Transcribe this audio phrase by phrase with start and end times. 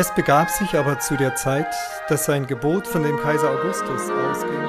[0.00, 1.74] Es begab sich aber zu der Zeit,
[2.08, 4.62] dass sein Gebot von dem Kaiser Augustus ausging,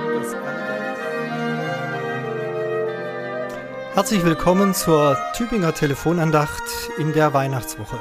[3.94, 6.64] Herzlich willkommen zur Tübinger Telefonandacht
[6.98, 8.00] in der Weihnachtswoche.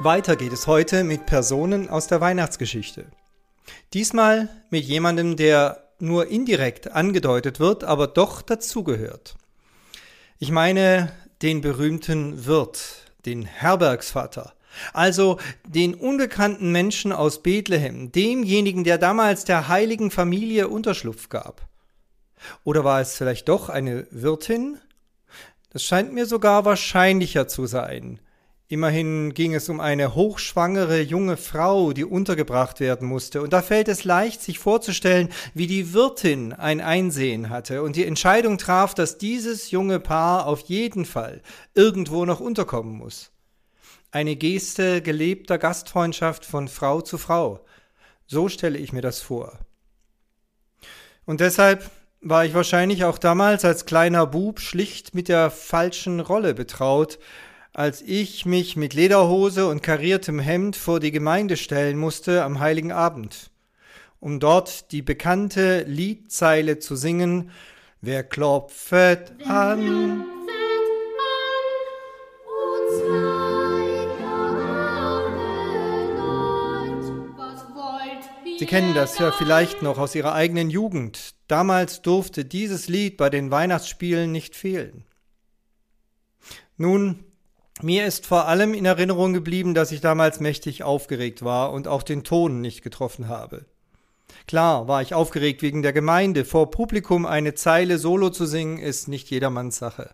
[0.00, 3.06] Weiter geht es heute mit Personen aus der Weihnachtsgeschichte.
[3.94, 9.36] Diesmal mit jemandem, der nur indirekt angedeutet wird, aber doch dazugehört.
[10.40, 11.12] Ich meine
[11.42, 14.54] den berühmten Wirt, den Herbergsvater,
[14.92, 21.68] also den unbekannten Menschen aus Bethlehem, demjenigen, der damals der heiligen Familie Unterschlupf gab.
[22.64, 24.78] Oder war es vielleicht doch eine Wirtin?
[25.70, 28.20] Das scheint mir sogar wahrscheinlicher zu sein.
[28.70, 33.88] Immerhin ging es um eine hochschwangere junge Frau, die untergebracht werden musste, und da fällt
[33.88, 39.16] es leicht, sich vorzustellen, wie die Wirtin ein Einsehen hatte und die Entscheidung traf, dass
[39.16, 41.40] dieses junge Paar auf jeden Fall
[41.74, 43.30] irgendwo noch unterkommen muss.
[44.10, 47.64] Eine Geste gelebter Gastfreundschaft von Frau zu Frau.
[48.26, 49.58] So stelle ich mir das vor.
[51.24, 56.52] Und deshalb war ich wahrscheinlich auch damals als kleiner Bub schlicht mit der falschen Rolle
[56.52, 57.18] betraut,
[57.78, 62.90] als ich mich mit Lederhose und kariertem Hemd vor die Gemeinde stellen musste am heiligen
[62.90, 63.52] Abend,
[64.18, 67.52] um dort die bekannte Liedzeile zu singen
[68.00, 70.24] Wer klopfet an?
[78.58, 81.36] Sie kennen das ja vielleicht noch aus Ihrer eigenen Jugend.
[81.46, 85.04] Damals durfte dieses Lied bei den Weihnachtsspielen nicht fehlen.
[86.76, 87.24] Nun,
[87.82, 92.02] mir ist vor allem in Erinnerung geblieben, dass ich damals mächtig aufgeregt war und auch
[92.02, 93.64] den Ton nicht getroffen habe.
[94.46, 96.44] Klar war ich aufgeregt wegen der Gemeinde.
[96.44, 100.10] Vor Publikum eine Zeile solo zu singen, ist nicht jedermanns Sache.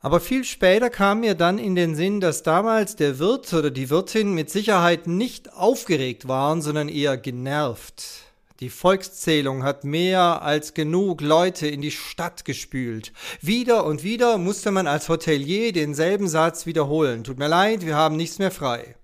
[0.00, 3.88] Aber viel später kam mir dann in den Sinn, dass damals der Wirt oder die
[3.88, 8.23] Wirtin mit Sicherheit nicht aufgeregt waren, sondern eher genervt.
[8.60, 13.12] Die Volkszählung hat mehr als genug Leute in die Stadt gespült.
[13.40, 17.24] Wieder und wieder musste man als Hotelier denselben Satz wiederholen.
[17.24, 18.94] Tut mir leid, wir haben nichts mehr frei.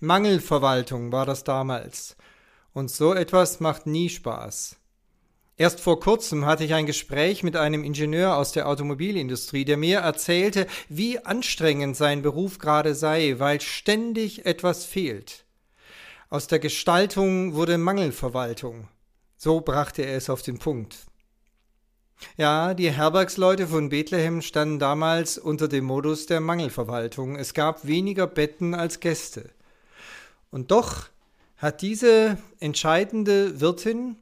[0.00, 2.16] Mangelverwaltung war das damals.
[2.72, 4.76] Und so etwas macht nie Spaß.
[5.56, 9.98] Erst vor kurzem hatte ich ein Gespräch mit einem Ingenieur aus der Automobilindustrie, der mir
[9.98, 15.43] erzählte, wie anstrengend sein Beruf gerade sei, weil ständig etwas fehlt.
[16.34, 18.88] Aus der Gestaltung wurde Mangelverwaltung.
[19.36, 21.06] So brachte er es auf den Punkt.
[22.36, 27.36] Ja, die Herbergsleute von Bethlehem standen damals unter dem Modus der Mangelverwaltung.
[27.36, 29.50] Es gab weniger Betten als Gäste.
[30.50, 31.04] Und doch
[31.56, 34.16] hat diese entscheidende Wirtin,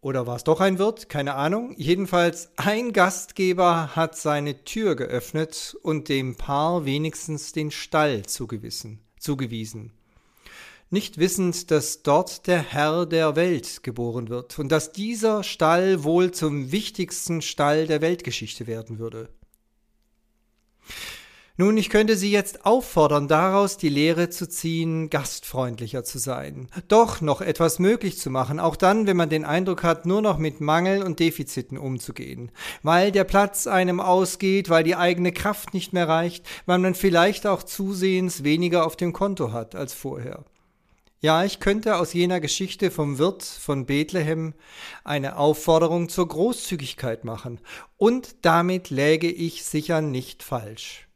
[0.00, 5.76] oder war es doch ein Wirt, keine Ahnung, jedenfalls ein Gastgeber hat seine Tür geöffnet
[5.82, 9.02] und dem Paar wenigstens den Stall zugewiesen.
[10.92, 16.32] Nicht wissend, dass dort der Herr der Welt geboren wird und dass dieser Stall wohl
[16.32, 19.28] zum wichtigsten Stall der Weltgeschichte werden würde.
[21.58, 27.20] Nun, ich könnte Sie jetzt auffordern, daraus die Lehre zu ziehen, gastfreundlicher zu sein, doch
[27.20, 30.62] noch etwas möglich zu machen, auch dann, wenn man den Eindruck hat, nur noch mit
[30.62, 32.50] Mangel und Defiziten umzugehen,
[32.82, 37.46] weil der Platz einem ausgeht, weil die eigene Kraft nicht mehr reicht, weil man vielleicht
[37.46, 40.44] auch zusehends weniger auf dem Konto hat als vorher.
[41.24, 44.54] Ja, ich könnte aus jener Geschichte vom Wirt von Bethlehem
[45.04, 47.60] eine Aufforderung zur Großzügigkeit machen,
[47.96, 51.06] und damit läge ich sicher nicht falsch.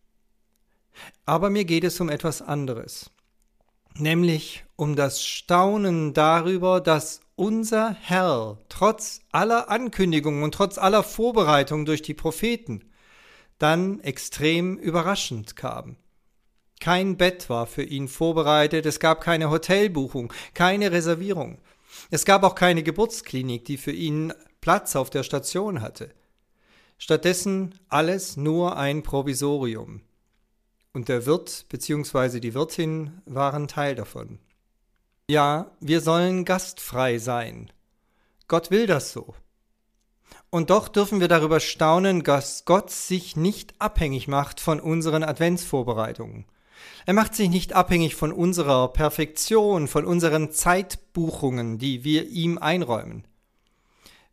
[1.25, 3.11] Aber mir geht es um etwas anderes,
[3.99, 11.85] nämlich um das Staunen darüber, dass unser Herr trotz aller Ankündigungen und trotz aller Vorbereitungen
[11.85, 12.93] durch die Propheten
[13.59, 15.97] dann extrem überraschend kam.
[16.81, 21.59] Kein Bett war für ihn vorbereitet, es gab keine Hotelbuchung, keine Reservierung.
[22.11, 26.13] Es gab auch keine Geburtsklinik, die für ihn Platz auf der Station hatte.
[26.99, 30.03] Stattdessen alles nur ein Provisorium.
[30.93, 32.41] Und der Wirt bzw.
[32.41, 34.39] die Wirtin waren Teil davon.
[35.29, 37.71] Ja, wir sollen gastfrei sein.
[38.49, 39.35] Gott will das so.
[40.51, 46.47] Und doch dürfen wir darüber staunen, dass Gott sich nicht abhängig macht von unseren Adventsvorbereitungen.
[47.07, 53.25] Er macht sich nicht abhängig von unserer Perfektion, von unseren Zeitbuchungen, die wir ihm einräumen.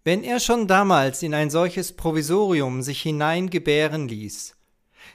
[0.03, 4.55] Wenn er schon damals in ein solches Provisorium sich hineingebären ließ,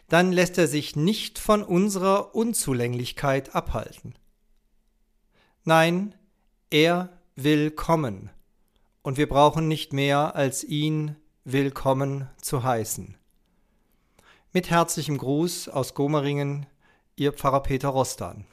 [0.09, 4.15] dann lässt er sich nicht von unserer Unzulänglichkeit abhalten.
[5.65, 6.15] Nein,
[6.71, 8.31] er will kommen,
[9.03, 13.17] und wir brauchen nicht mehr, als ihn willkommen zu heißen.
[14.53, 16.67] Mit herzlichem Gruß aus Gomeringen,
[17.19, 18.45] Ihr Pfarrer Peter Rostan.